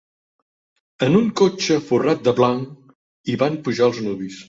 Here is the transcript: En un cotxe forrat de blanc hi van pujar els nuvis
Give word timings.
En 1.09 1.17
un 1.19 1.27
cotxe 1.43 1.79
forrat 1.91 2.25
de 2.31 2.35
blanc 2.43 2.99
hi 3.31 3.41
van 3.45 3.63
pujar 3.69 3.89
els 3.93 4.07
nuvis 4.09 4.39